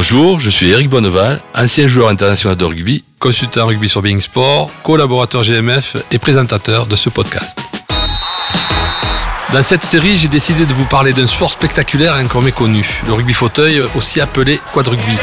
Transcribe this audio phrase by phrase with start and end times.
[0.00, 4.70] Bonjour, je suis Eric Bonneval, ancien joueur international de rugby, consultant rugby sur Being Sport,
[4.84, 7.58] collaborateur GMF et présentateur de ce podcast.
[9.52, 13.32] Dans cette série, j'ai décidé de vous parler d'un sport spectaculaire encore méconnu, le rugby
[13.32, 15.16] fauteuil, aussi appelé quad rugby.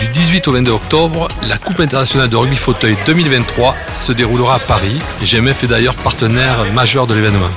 [0.00, 4.58] Du 18 au 22 octobre, la Coupe internationale de rugby fauteuil 2023 se déroulera à
[4.58, 7.52] Paris GMF est d'ailleurs partenaire majeur de l'événement.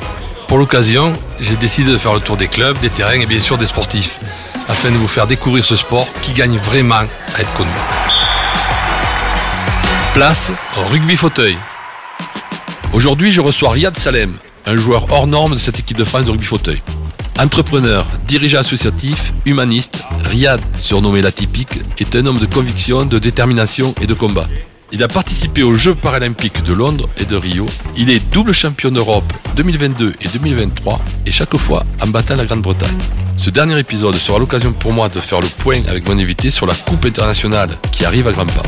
[0.48, 3.58] Pour l'occasion, j'ai décidé de faire le tour des clubs, des terrains et bien sûr
[3.58, 4.20] des sportifs,
[4.70, 6.96] afin de vous faire découvrir ce sport qui gagne vraiment
[7.36, 7.70] à être connu.
[10.14, 11.58] Place au rugby fauteuil.
[12.94, 14.34] Aujourd'hui, je reçois Riyad Salem,
[14.66, 16.82] un joueur hors norme de cette équipe de France de rugby fauteuil.
[17.40, 24.08] Entrepreneur, dirigeant associatif, humaniste, Riyad, surnommé l'atypique, est un homme de conviction, de détermination et
[24.08, 24.48] de combat.
[24.92, 27.66] Il a participé aux Jeux paralympiques de Londres et de Rio.
[27.96, 32.98] Il est double champion d'Europe 2022 et 2023 et chaque fois en battant la Grande-Bretagne.
[33.40, 36.66] Ce dernier épisode sera l'occasion pour moi de faire le point avec mon invité sur
[36.66, 38.64] la Coupe internationale qui arrive à grands pas.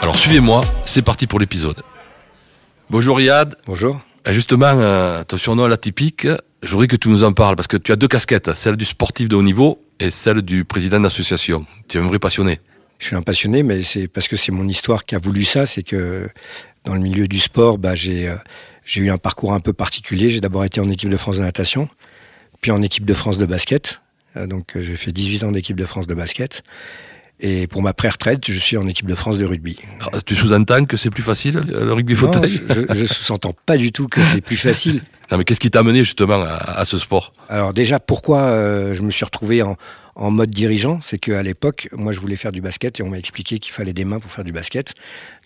[0.00, 1.82] Alors suivez-moi, c'est parti pour l'épisode.
[2.88, 3.54] Bonjour Riyad.
[3.66, 4.00] Bonjour.
[4.30, 6.26] Justement, euh, ton surnom l'atypique,
[6.62, 8.86] je voudrais que tu nous en parles parce que tu as deux casquettes, celle du
[8.86, 11.66] sportif de haut niveau et celle du président d'association.
[11.86, 12.60] Tu es un vrai passionné.
[13.00, 15.66] Je suis un passionné, mais c'est parce que c'est mon histoire qui a voulu ça.
[15.66, 16.30] C'est que
[16.86, 18.36] dans le milieu du sport, bah, j'ai euh,
[18.86, 20.30] j'ai eu un parcours un peu particulier.
[20.30, 21.90] J'ai d'abord été en équipe de France de natation,
[22.62, 24.00] puis en équipe de France de basket.
[24.36, 26.62] Euh, donc j'ai fait 18 ans d'équipe de France de basket.
[27.40, 29.76] Et pour ma pré-retraite, je suis en équipe de France de rugby.
[29.98, 33.90] Alors, tu sous-entends que c'est plus facile le rugby fauteuil Je, je sous-entends pas du
[33.90, 35.02] tout que c'est plus facile.
[35.30, 37.32] non, mais qu'est-ce qui t'a amené justement à, à, ce sport?
[37.48, 39.76] Alors déjà, pourquoi euh, je me suis retrouvé en,
[40.14, 41.00] en mode dirigeant?
[41.02, 43.92] C'est qu'à l'époque, moi, je voulais faire du basket et on m'a expliqué qu'il fallait
[43.92, 44.94] des mains pour faire du basket.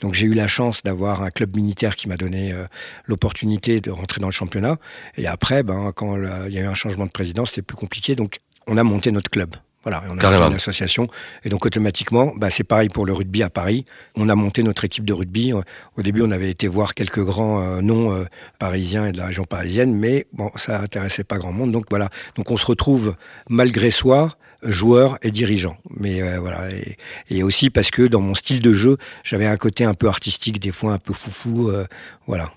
[0.03, 2.64] Donc j'ai eu la chance d'avoir un club militaire qui m'a donné euh,
[3.06, 4.77] l'opportunité de rentrer dans le championnat.
[5.16, 8.14] Et après, ben, quand il y a eu un changement de président, c'était plus compliqué.
[8.14, 9.57] Donc on a monté notre club.
[9.85, 11.09] Voilà, on a créé une association.
[11.45, 13.87] Et donc, automatiquement, bah, c'est pareil pour le rugby à Paris.
[14.17, 15.53] On a monté notre équipe de rugby.
[15.53, 18.25] Au début, on avait été voir quelques grands euh, noms euh,
[18.59, 21.73] parisiens et de la région parisienne, mais bon, ça intéressait pas grand monde.
[21.73, 22.11] Donc, voilà.
[22.34, 23.15] Donc, on se retrouve,
[23.49, 24.31] malgré soi,
[24.62, 25.77] joueur et dirigeant.
[25.91, 26.97] Mais euh, voilà, et,
[27.31, 30.59] et, aussi parce que dans mon style de jeu, j'avais un côté un peu artistique,
[30.61, 31.69] des fois un peu foufou.
[31.69, 31.87] Euh,
[32.27, 32.53] voilà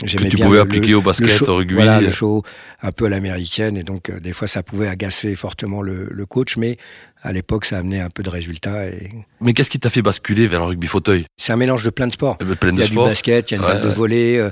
[0.00, 1.74] que tu pouvais appliquer au basket, au rugby.
[1.74, 2.42] Voilà, le show
[2.82, 3.76] un peu à l'américaine.
[3.76, 6.56] Et donc, euh, des fois, ça pouvait agacer fortement le, le coach.
[6.56, 6.76] Mais
[7.22, 8.86] à l'époque, ça amenait un peu de résultats.
[8.86, 9.10] Et...
[9.40, 11.24] Mais qu'est-ce qui t'a fait basculer vers le rugby fauteuil?
[11.36, 12.36] C'est un mélange de plein de sports.
[12.36, 14.38] Plein de il y a du basket, il y a une balle de volley.
[14.38, 14.50] Euh,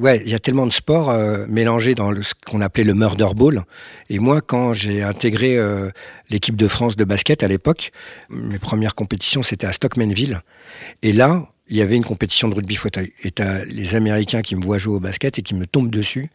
[0.00, 2.94] ouais, il y a tellement de sports euh, mélangés dans le, ce qu'on appelait le
[2.94, 3.64] murder ball.
[4.08, 5.90] Et moi, quand j'ai intégré euh,
[6.30, 7.92] l'équipe de France de basket à l'époque,
[8.30, 10.40] mes premières compétitions, c'était à Stockmanville.
[11.02, 13.12] Et là, il y avait une compétition de rugby fauteuil.
[13.22, 16.30] Et t'as les Américains qui me voient jouer au basket et qui me tombent dessus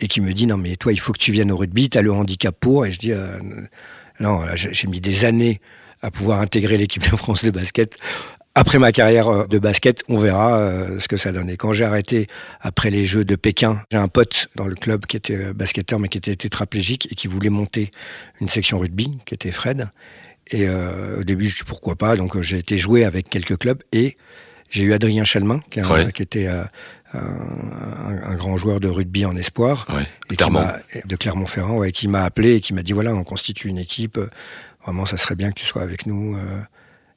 [0.00, 2.02] et qui me disent non mais toi il faut que tu viennes au rugby, t'as
[2.02, 2.86] le handicap pour.
[2.86, 3.38] Et je dis euh,
[4.20, 5.60] non, j'ai mis des années
[6.02, 7.98] à pouvoir intégrer l'équipe de France de basket.
[8.56, 11.48] Après ma carrière de basket, on verra euh, ce que ça donne.
[11.48, 12.26] Et quand j'ai arrêté
[12.60, 16.08] après les Jeux de Pékin, j'ai un pote dans le club qui était basketteur mais
[16.08, 17.90] qui était tétraplégique et qui voulait monter
[18.40, 19.90] une section rugby, qui était Fred.
[20.50, 22.16] Et euh, au début, je dis pourquoi pas?
[22.16, 24.16] Donc j'ai été jouer avec quelques clubs et
[24.70, 26.10] j'ai eu Adrien Chalmin, qui, ouais.
[26.12, 26.62] qui était euh,
[27.12, 30.66] un, un, grand joueur de rugby en espoir, ouais, et Clermont.
[30.92, 33.78] Qui de Clermont-Ferrand, ouais, qui m'a appelé et qui m'a dit voilà, on constitue une
[33.78, 34.18] équipe.
[34.84, 36.36] Vraiment, ça serait bien que tu sois avec nous.
[36.36, 36.60] euh.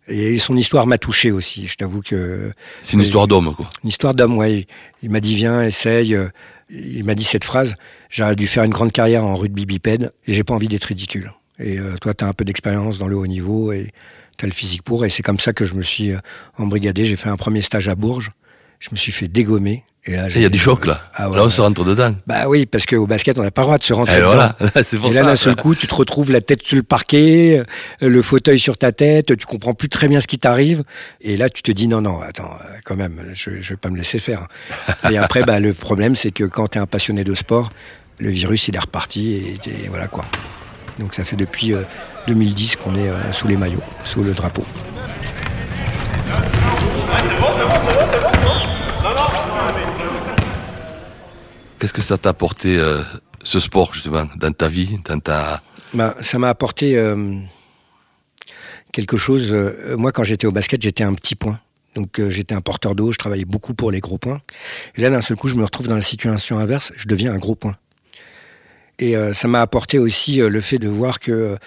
[0.09, 1.65] Et son histoire m'a touché aussi.
[1.65, 3.69] Je t'avoue que c'est une histoire d'homme, quoi.
[3.83, 4.67] Une histoire d'homme, ouais.
[5.01, 6.17] Il m'a dit viens, essaye.
[6.69, 7.75] Il m'a dit cette phrase
[8.13, 11.33] j'aurais dû faire une grande carrière en rugby bipède et j'ai pas envie d'être ridicule.
[11.59, 13.91] Et euh, toi, tu as un peu d'expérience dans le haut niveau et
[14.41, 15.05] as le physique pour.
[15.05, 16.19] Et c'est comme ça que je me suis euh,
[16.57, 17.05] embrigadé.
[17.05, 18.31] J'ai fait un premier stage à Bourges.
[18.79, 19.83] Je me suis fait dégommer.
[20.05, 20.97] Et là, il y a du choc là.
[21.15, 22.09] Ah ouais, là, on se rentre dedans.
[22.27, 24.31] Bah oui, parce qu'au basket, on n'a pas le droit de se rentrer et dedans.
[24.31, 24.57] Voilà.
[24.83, 27.63] c'est pour et là, d'un seul coup, tu te retrouves la tête sur le parquet,
[28.01, 30.83] le fauteuil sur ta tête, tu comprends plus très bien ce qui t'arrive.
[31.21, 33.95] Et là, tu te dis non, non, attends, quand même, je, je vais pas me
[33.95, 34.49] laisser faire.
[35.09, 37.69] et après, bah, le problème, c'est que quand tu es un passionné de sport,
[38.19, 40.25] le virus, il est reparti et, et voilà quoi.
[40.99, 41.81] Donc ça fait depuis euh,
[42.27, 44.63] 2010 qu'on est euh, sous les maillots, sous le drapeau.
[51.79, 53.01] Qu'est-ce que ça t'a apporté euh,
[53.43, 55.61] ce sport justement dans ta vie, dans ta
[55.93, 57.35] bah, ça m'a apporté euh,
[58.91, 59.51] quelque chose.
[59.51, 61.59] Euh, moi, quand j'étais au basket, j'étais un petit point.
[61.95, 64.41] Donc euh, j'étais un porteur d'eau, je travaillais beaucoup pour les gros points.
[64.95, 67.37] Et là, d'un seul coup, je me retrouve dans la situation inverse, je deviens un
[67.37, 67.77] gros point.
[68.97, 71.57] Et euh, ça m'a apporté aussi euh, le fait de voir que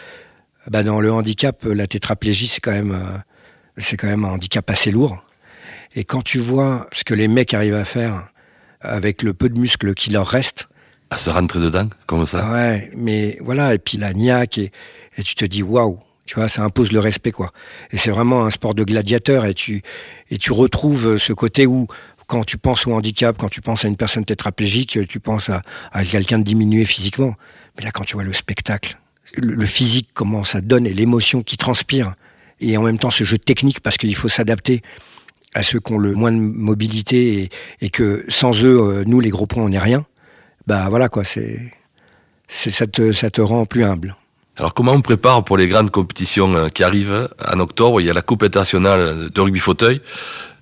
[0.71, 3.19] bah, dans le handicap, la tétraplégie, c'est quand même euh,
[3.79, 5.23] c'est quand même un handicap assez lourd.
[5.95, 8.29] Et quand tu vois ce que les mecs arrivent à faire
[8.81, 10.69] avec le peu de muscles qui leur reste,
[11.11, 12.51] à se rentrer dedans comme ça.
[12.51, 14.73] Ouais, mais voilà, et puis la niaque, et,
[15.17, 17.53] et tu te dis waouh, Tu vois, ça impose le respect, quoi.
[17.93, 19.83] Et c'est vraiment un sport de gladiateur et tu,
[20.31, 21.87] et tu retrouves ce côté où,
[22.27, 25.63] quand tu penses au handicap, quand tu penses à une personne tétraplégique, tu penses à,
[25.93, 27.35] à quelqu'un de diminué physiquement.
[27.79, 28.99] Mais là, quand tu vois le spectacle,
[29.35, 32.15] le, physique, comment ça donne et l'émotion qui transpire,
[32.61, 34.83] et en même temps ce jeu technique parce qu'il faut s'adapter
[35.55, 37.51] à ceux qui ont le moins de mobilité et,
[37.81, 40.05] et que sans eux, euh, nous les gros points, on n'est rien.
[40.67, 41.73] Bah voilà quoi, c'est,
[42.49, 44.17] ça te, ça te rend plus humble.
[44.57, 48.01] Alors comment on prépare pour les grandes compétitions euh, qui arrivent en octobre?
[48.01, 50.01] Il y a la Coupe internationale de rugby fauteuil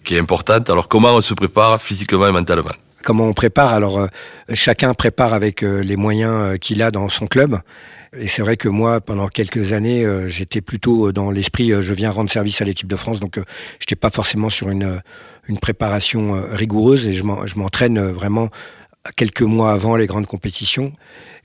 [0.05, 0.69] qui est importante.
[0.71, 2.75] Alors comment on se prépare physiquement et mentalement?
[3.03, 3.73] Comment on prépare?
[3.73, 4.07] Alors euh,
[4.53, 7.61] chacun prépare avec les moyens qu'il a dans son club.
[8.19, 12.31] Et c'est vrai que moi, pendant quelques années, j'étais plutôt dans l'esprit je viens rendre
[12.31, 15.01] service à l'équipe de France, donc je n'étais pas forcément sur une,
[15.49, 18.51] une préparation rigoureuse et je m'entraîne vraiment
[19.17, 20.93] quelques mois avant les grandes compétitions.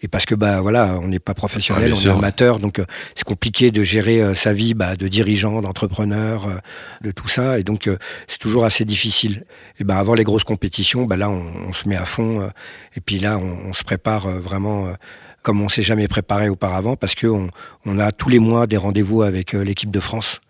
[0.02, 2.86] Et parce que bah voilà on n'est pas professionnel on est amateur donc euh,
[3.16, 6.54] c'est compliqué de gérer euh, sa vie bah, de dirigeant d'entrepreneur euh,
[7.02, 7.60] de tout ça.
[7.60, 7.90] Et donc
[8.28, 9.46] c'est toujours assez difficile.
[9.80, 12.50] Et bah avant les grosses compétitions bah là on, se met à fond
[12.96, 14.88] et puis là on, se prépare vraiment
[15.42, 17.50] comme on s'est jamais préparé auparavant parce que on,
[17.86, 20.42] on a tous les mois des rendez-vous avec l'équipe de France.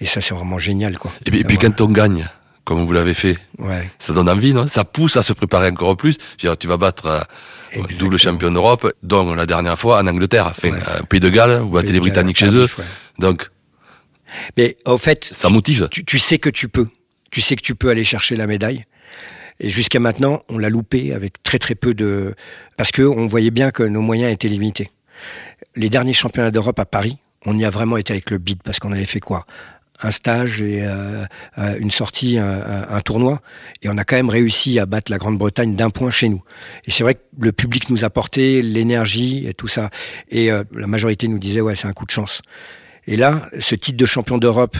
[0.00, 1.12] Et ça c'est vraiment génial quoi.
[1.24, 2.28] Et puis, et puis quand on gagne
[2.66, 3.38] comme vous l'avez fait.
[3.58, 3.88] Ouais.
[3.98, 4.66] Ça donne envie, non?
[4.66, 6.18] Ça pousse à se préparer encore plus.
[6.36, 10.48] Je dire, tu vas battre euh, double champion d'Europe, dont la dernière fois en Angleterre,
[10.50, 12.66] enfin, euh, Pays de Galles, vous battez les Britanniques chez eux.
[13.20, 13.48] Donc,
[14.58, 15.88] mais au fait, ça motive.
[15.92, 16.88] Tu, tu, sais que tu peux.
[17.30, 18.84] Tu sais que tu peux aller chercher la médaille.
[19.60, 22.34] Et jusqu'à maintenant, on l'a loupé avec très très peu de,
[22.76, 24.90] parce que on voyait bien que nos moyens étaient limités.
[25.76, 27.16] Les derniers championnats d'Europe à Paris,
[27.46, 29.46] on y a vraiment été avec le bid parce qu'on avait fait quoi?
[30.02, 31.24] Un stage et euh,
[31.58, 33.40] euh, une sortie, un, tournoi,
[33.82, 36.42] et on a quand même réussi à battre la Grande-Bretagne d'un point chez nous.
[36.86, 39.90] Et c'est vrai que le public nous apportait l'énergie et tout ça,
[40.28, 42.42] et euh, la majorité nous disait ouais c'est un coup de chance.
[43.06, 44.76] Et là, ce titre de champion d'Europe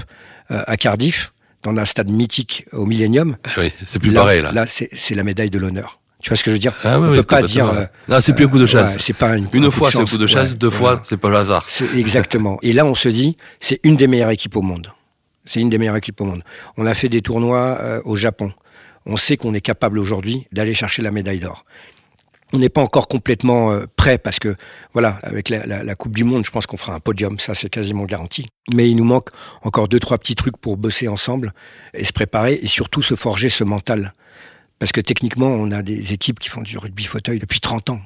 [0.48, 4.52] à Cardiff, dans un stade mythique au Millennium, ah oui, c'est plus pareil là.
[4.52, 6.00] Là, c'est la médaille de l'honneur.
[6.20, 6.74] Tu vois ce que je veux dire?
[6.82, 7.88] Ah, On peut pas dire.
[8.08, 8.96] non, c'est plus un coup de chasse.
[8.98, 10.56] c'est pas une, une fois, c'est un coup de chasse.
[10.56, 11.66] deux fois, c'est pas le hasard.
[11.94, 12.58] Exactement.
[12.62, 14.90] Et là, on se dit, c'est une des meilleures équipes au monde.
[15.46, 16.42] C'est une des meilleures équipes au monde.
[16.76, 18.52] On a fait des tournois euh, au Japon.
[19.06, 21.64] On sait qu'on est capable aujourd'hui d'aller chercher la médaille d'or.
[22.52, 24.54] On n'est pas encore complètement euh, prêt parce que,
[24.92, 28.04] voilà, avec la, Coupe du Monde, je pense qu'on fera un podium, ça c'est quasiment
[28.04, 28.46] garanti.
[28.74, 29.30] Mais il nous manque
[29.62, 31.52] encore deux, trois petits trucs pour bosser ensemble
[31.94, 34.14] et se préparer et surtout se forger ce mental.
[34.78, 38.00] Parce que techniquement, on a des équipes qui font du rugby fauteuil depuis 30 ans.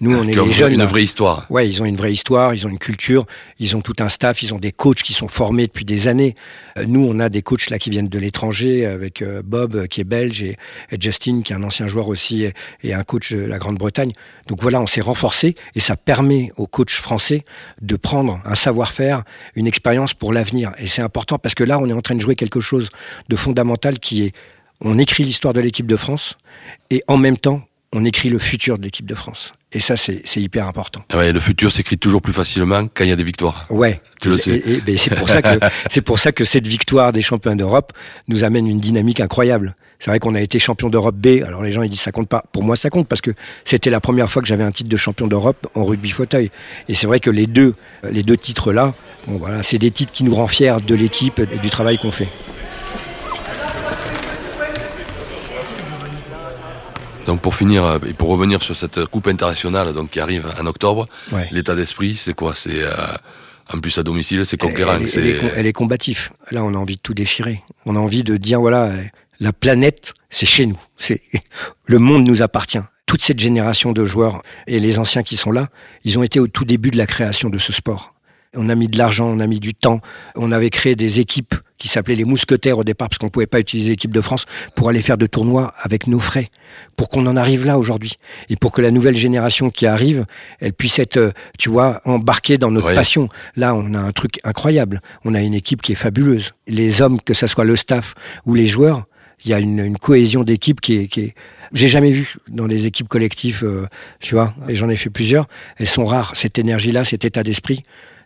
[0.00, 0.72] Nous, on est les jeunes.
[0.72, 1.46] Ils ont une vraie histoire.
[1.50, 3.26] Ouais, ils ont une vraie histoire, ils ont une culture,
[3.58, 6.34] ils ont tout un staff, ils ont des coachs qui sont formés depuis des années.
[6.78, 9.86] Euh, nous, on a des coachs là qui viennent de l'étranger, avec euh, Bob euh,
[9.86, 10.56] qui est belge et,
[10.98, 12.46] Justin qui est un ancien joueur aussi
[12.82, 14.12] et, un coach de la Grande-Bretagne.
[14.46, 17.44] Donc voilà, on s'est renforcé et ça permet aux coachs français
[17.82, 19.24] de prendre un savoir-faire,
[19.56, 20.72] une expérience pour l'avenir.
[20.78, 22.88] Et c'est important parce que là, on est en train de jouer quelque chose
[23.28, 24.32] de fondamental qui est
[24.84, 26.36] on écrit l'histoire de l'équipe de France
[26.90, 27.62] et en même temps,
[27.92, 29.52] on écrit le futur de l'équipe de France.
[29.74, 31.02] Et ça, c'est hyper important.
[31.10, 33.66] Ah ouais, le futur s'écrit toujours plus facilement quand il y a des victoires.
[33.70, 34.02] Ouais.
[34.20, 34.62] Tu le sais.
[34.86, 35.58] Et, c'est pour ça que
[35.90, 37.92] c'est pour ça que cette victoire des champions d'Europe
[38.28, 39.74] nous amène une dynamique incroyable.
[39.98, 41.42] C'est vrai qu'on a été champion d'Europe B.
[41.46, 42.44] Alors les gens ils disent ça compte pas.
[42.52, 43.30] Pour moi, ça compte parce que
[43.64, 46.50] c'était la première fois que j'avais un titre de champion d'Europe en rugby fauteuil.
[46.88, 47.74] Et c'est vrai que les deux,
[48.10, 48.92] les deux titres là,
[49.26, 52.10] bon voilà, c'est des titres qui nous rendent fiers de l'équipe et du travail qu'on
[52.10, 52.28] fait.
[57.26, 60.66] Donc pour finir euh, et pour revenir sur cette coupe internationale donc qui arrive en
[60.66, 61.08] octobre,
[61.50, 62.54] l'état d'esprit c'est quoi?
[62.54, 62.92] C'est euh,
[63.72, 64.96] en plus à domicile, c'est conquérant.
[64.96, 66.32] Elle, elle, est, elle, est, combatif.
[66.50, 67.62] Là, on a envie de tout déchirer.
[67.86, 68.92] On a envie de dire voilà,
[69.40, 70.78] la planète, c'est chez nous.
[70.96, 71.22] C'est
[71.86, 72.80] le monde nous appartient.
[73.06, 75.68] Toute cette génération de joueurs et les anciens qui sont là,
[76.04, 78.11] ils ont été au tout début de la création de ce sport.
[78.54, 80.00] On a mis de l'argent, on a mis du temps.
[80.36, 83.46] On avait créé des équipes qui s'appelaient les mousquetaires au départ, parce qu'on ne pouvait
[83.46, 84.44] pas utiliser l'équipe de France
[84.76, 86.50] pour aller faire de tournois avec nos frais,
[86.94, 88.18] pour qu'on en arrive là aujourd'hui.
[88.50, 90.26] Et pour que la nouvelle génération qui arrive,
[90.60, 93.28] elle puisse être, euh, tu vois, embarquée dans notre passion.
[93.56, 95.00] Là, on a un truc incroyable.
[95.24, 96.52] On a une équipe qui est fabuleuse.
[96.68, 99.06] Les hommes, que ce soit le staff ou les joueurs,
[99.44, 101.34] il y a une, cohésion d'équipe qui est, qui est
[101.72, 103.86] j'ai jamais vu dans les équipes collectives, euh,
[104.20, 105.48] tu vois, et j'en ai fait plusieurs.
[105.78, 106.32] Elles sont rares.
[106.36, 107.82] Cette énergie-là, cet état d'esprit,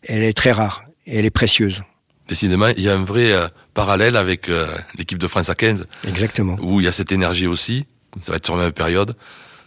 [0.07, 1.83] elle est très rare et elle est précieuse.
[2.29, 5.87] Décidément, il y a un vrai euh, parallèle avec euh, l'équipe de France à 15.
[6.09, 6.57] Exactement.
[6.61, 7.87] Où il y a cette énergie aussi.
[8.21, 9.15] Ça va être sur la même période.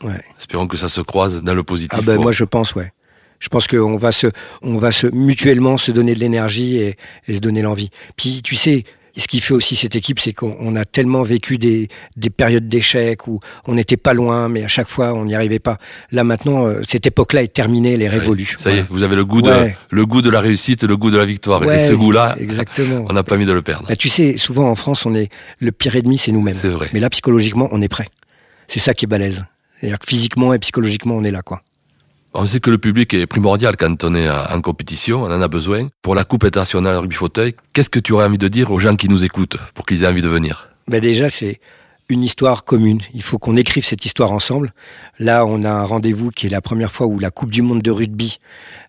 [0.03, 0.21] Ouais.
[0.37, 1.99] Espérons que ça se croise dans le positif.
[2.01, 2.91] Ah ben, moi, je pense, ouais.
[3.39, 4.27] Je pense qu'on va se,
[4.61, 7.89] on va se mutuellement se donner de l'énergie et, et, se donner l'envie.
[8.17, 8.83] Puis, tu sais,
[9.17, 13.27] ce qui fait aussi cette équipe, c'est qu'on a tellement vécu des, des périodes d'échec
[13.27, 15.77] où on n'était pas loin, mais à chaque fois on n'y arrivait pas.
[16.11, 18.55] Là maintenant, euh, cette époque-là est terminée, elle est révolue.
[18.57, 19.51] ça y est, vous avez le goût de
[19.91, 21.63] le goût de la réussite, le goût de la victoire.
[21.63, 22.37] et ce goût-là,
[23.09, 23.87] on n'a pas mis de le perdre.
[23.87, 26.53] Bah, tu sais, souvent en France, on est le pire ennemi, c'est nous-mêmes.
[26.53, 26.89] C'est vrai.
[26.93, 28.07] Mais là, psychologiquement, on est prêt.
[28.67, 29.45] C'est ça qui est balèze.
[29.79, 31.61] C'est-à-dire que physiquement et psychologiquement, on est là, quoi.
[32.33, 35.47] On sait que le public est primordial quand on est en compétition, on en a
[35.47, 35.87] besoin.
[36.03, 38.95] Pour la Coupe internationale rugby fauteuil, qu'est-ce que tu aurais envie de dire aux gens
[38.95, 40.69] qui nous écoutent pour qu'ils aient envie de venir?
[40.87, 41.59] Ben Déjà, c'est
[42.07, 43.01] une histoire commune.
[43.15, 44.73] Il faut qu'on écrive cette histoire ensemble.
[45.17, 47.81] Là, on a un rendez-vous qui est la première fois où la Coupe du Monde
[47.81, 48.39] de rugby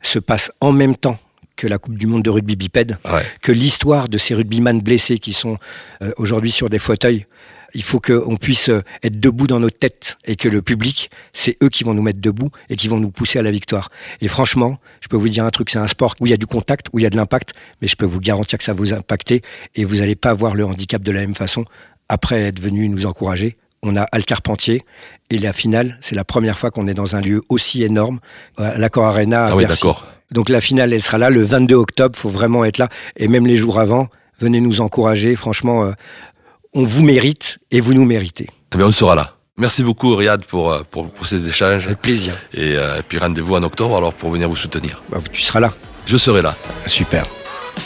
[0.03, 1.19] se passe en même temps
[1.57, 2.99] que la Coupe du Monde de rugby bipède,
[3.41, 5.57] que l'histoire de ces rugbyman blessés qui sont
[6.03, 7.27] euh, aujourd'hui sur des fauteuils
[7.75, 11.57] il faut qu'on puisse euh, être debout dans nos têtes et que le public, c'est
[11.63, 13.91] eux qui vont nous mettre debout et qui vont nous pousser à la victoire.
[14.21, 16.37] Et franchement, je peux vous dire un truc, c'est un sport où il y a
[16.37, 18.73] du contact, où il y a de l'impact, mais je peux vous garantir que ça
[18.73, 19.43] va vous impacter
[19.75, 21.65] et vous n'allez pas voir le handicap de la même façon
[22.09, 23.57] après être venu nous encourager.
[23.83, 24.85] On a Al Carpentier
[25.31, 28.21] et la finale, c'est la première fois qu'on est dans un lieu aussi énorme,
[28.59, 30.07] l'Accor Arena à ah oui, d'accord.
[30.33, 32.89] Donc la finale, elle sera là le 22 octobre, faut vraiment être là.
[33.17, 34.09] Et même les jours avant,
[34.39, 35.35] venez nous encourager.
[35.35, 35.93] Franchement, euh,
[36.73, 38.49] on vous mérite et vous nous méritez.
[38.73, 39.37] Eh bien, on sera là.
[39.57, 41.87] Merci beaucoup Riyad pour, euh, pour, pour ces échanges.
[41.87, 42.35] Avec plaisir.
[42.55, 45.03] Et, euh, puis rendez-vous en octobre alors pour venir vous soutenir.
[45.11, 45.73] Bah, tu seras là.
[46.07, 46.55] Je serai là.
[46.87, 47.25] Super.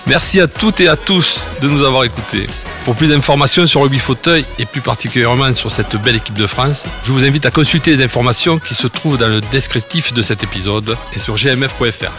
[0.06, 2.46] Merci à toutes et à tous de nous avoir écoutés.
[2.84, 6.84] Pour plus d'informations sur Rugby Fauteuil et plus particulièrement sur cette belle équipe de France,
[7.04, 10.42] je vous invite à consulter les informations qui se trouvent dans le descriptif de cet
[10.42, 12.12] épisode et sur gmf.fr.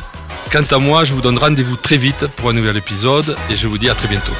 [0.51, 3.67] Quant à moi, je vous donne rendez-vous très vite pour un nouvel épisode et je
[3.67, 4.33] vous dis à très bientôt.